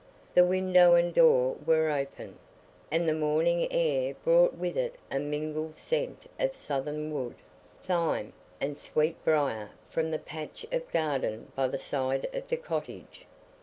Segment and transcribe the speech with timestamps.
[0.33, 2.39] The window and door were open,
[2.89, 7.35] and the morning air brought with it a mingled scent of southernwood,
[7.83, 13.27] thyme, and sweet briar from the patch of garden by the side of the cottage.